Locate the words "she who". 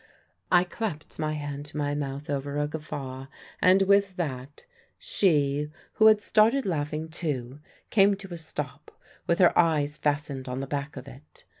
4.97-6.07